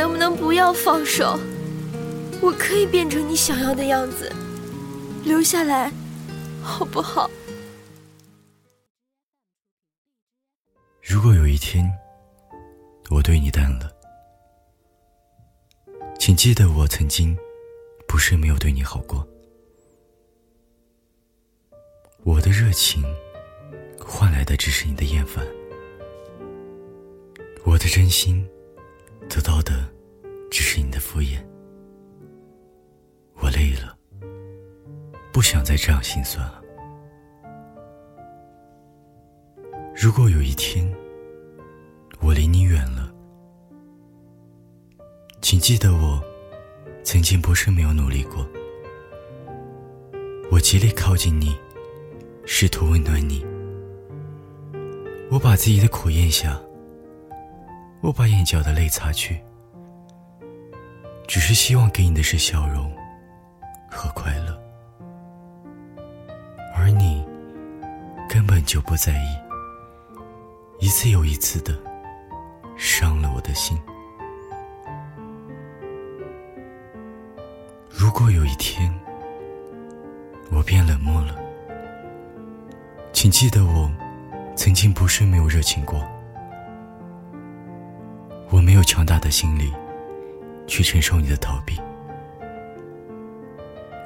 [0.00, 1.38] 能不能不要放手？
[2.40, 4.32] 我可以变成你想要的样子，
[5.24, 5.92] 留下来，
[6.62, 7.30] 好不好？
[11.02, 11.84] 如果有一天
[13.10, 13.92] 我对你淡了，
[16.18, 17.36] 请记得我曾经
[18.08, 19.28] 不是没有对你好过。
[22.24, 23.02] 我的热情
[24.02, 25.46] 换来的只是你的厌烦，
[27.64, 28.48] 我的真心
[29.28, 29.88] 得到的
[30.50, 31.38] 只是你的敷衍。
[33.34, 33.96] 我累了，
[35.32, 36.60] 不想再这样心酸了。
[39.94, 40.90] 如果有一天
[42.20, 43.12] 我离你远了，
[45.40, 46.22] 请记得我
[47.02, 48.46] 曾经不是没有努力过，
[50.50, 51.56] 我极力靠近你，
[52.44, 53.44] 试图温暖你，
[55.30, 56.60] 我把自己的苦咽下，
[58.00, 59.40] 我把眼角的泪擦去，
[61.26, 62.90] 只是希望给你的是笑容。
[63.92, 64.56] 和快乐，
[66.76, 67.26] 而你
[68.28, 69.36] 根本就不在意，
[70.78, 71.76] 一次又一次的
[72.76, 73.76] 伤了我的心。
[77.90, 78.94] 如果有一天
[80.52, 81.36] 我变冷漠了，
[83.12, 83.90] 请记得我
[84.54, 86.00] 曾经不是没有热情过，
[88.70, 89.72] 没有强大的心理
[90.68, 91.76] 去承受你的逃避。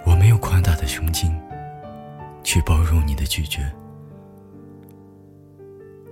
[0.07, 1.31] 我没有宽大的胸襟，
[2.43, 3.61] 去包容你的拒绝。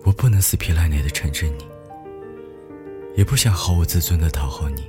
[0.05, 1.67] 我不能死皮赖脸的缠着你，
[3.17, 4.83] 也不想毫无自尊的讨好你。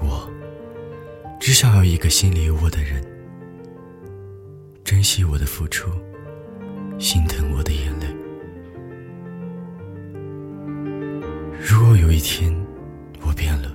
[0.00, 0.28] 我
[1.38, 3.00] 只想要一个心里有我的人，
[4.82, 5.92] 珍惜我的付出，
[6.98, 7.31] 心疼
[12.22, 12.54] 天
[13.20, 13.70] 我变了，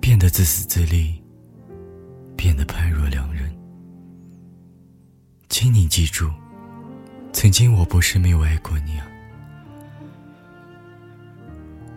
[0.00, 1.20] 变得自私自利。
[2.34, 3.48] 变得判若两人，
[5.48, 6.28] 请你记住，
[7.32, 9.06] 曾经我不是没有爱过你啊！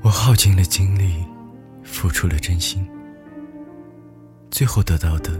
[0.03, 1.25] 我耗尽了精力，
[1.83, 2.87] 付出了真心，
[4.51, 5.31] 最后得到的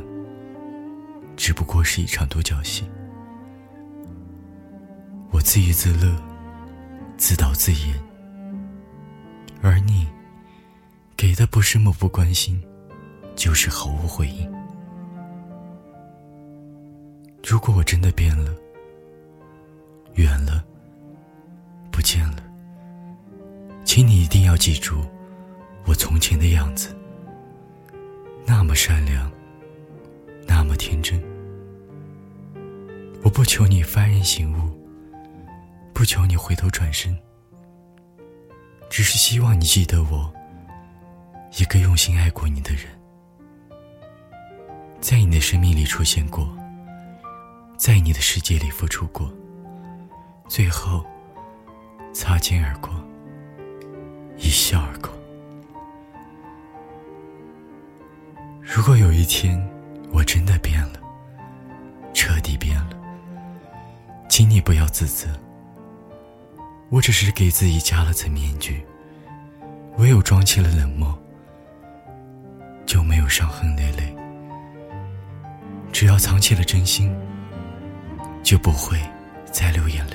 [1.36, 2.84] 只不过是一场独角戏。
[5.30, 6.20] 我自娱自乐，
[7.16, 7.96] 自导自演，
[9.66, 10.08] 而你
[11.18, 12.62] 给的不是漠不关心，
[13.36, 14.48] 就是毫无回应。
[17.44, 18.54] 如果我真的变了，
[20.14, 20.64] 远了，
[21.92, 22.44] 不见了，
[23.84, 25.04] 请你一定要记住
[25.86, 26.96] 我从前的样子，
[28.46, 29.32] 那么善良，
[30.46, 31.20] 那么天真。
[33.24, 34.70] 我不求你幡然醒悟，
[35.92, 37.18] 不求你回头转身，
[38.90, 40.32] 只是希望你记得我，
[41.58, 42.84] 一个用心爱过你的人，
[45.00, 46.48] 在你的生命里出现过。
[47.78, 49.30] 在你的世界里付出过，
[50.48, 51.06] 最后
[52.14, 52.90] 擦肩而过，
[54.38, 55.12] 一笑而过。
[58.62, 59.62] 如果有一天
[60.14, 61.00] 我真的变了，
[62.14, 62.92] 彻底变了，
[64.30, 65.28] 请你不要自责。
[66.90, 68.86] 我只是给自己加了层面具，
[69.98, 71.18] 唯有装起了冷漠，
[72.86, 74.16] 就没有伤痕累累。
[75.92, 77.14] 只要藏起了真心。
[78.46, 79.00] 就不会
[79.52, 80.15] 再流眼泪。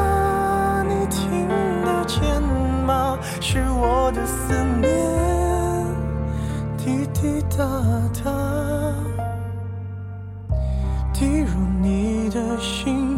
[4.13, 4.89] 的思念，
[6.77, 7.65] 滴滴答
[8.23, 8.31] 答，
[11.13, 11.47] 滴入
[11.81, 13.17] 你的心，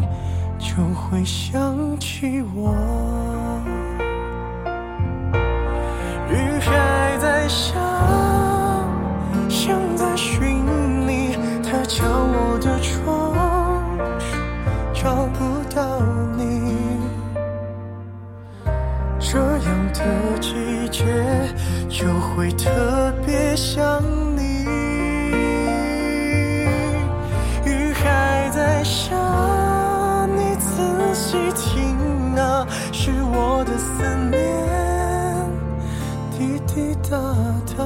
[0.58, 3.33] 就会想起我。
[31.34, 34.38] 仔细听啊，是我的思念。
[36.30, 37.16] 滴滴答
[37.76, 37.84] 答，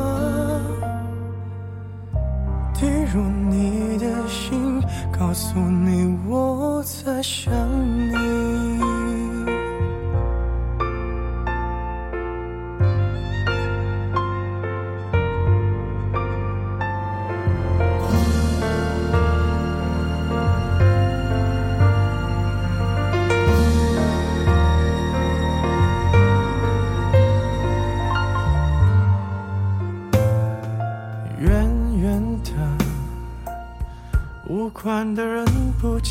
[2.74, 4.82] 滴入你的心，
[5.18, 7.50] 告诉你我在想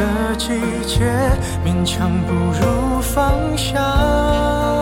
[0.00, 0.48] 的季
[0.86, 1.04] 节，
[1.62, 4.79] 勉强不如放下。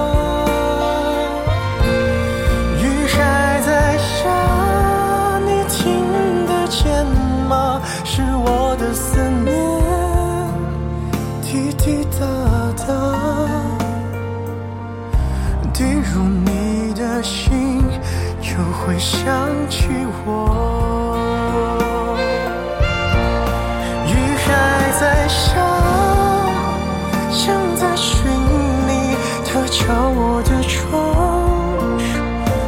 [29.79, 31.97] 敲我的窗，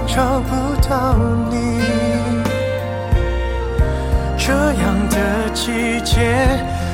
[0.07, 1.17] 找不到
[1.51, 1.83] 你。
[4.39, 6.47] 这样的季节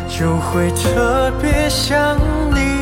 [0.08, 2.16] 就会特别想
[2.50, 2.75] 你。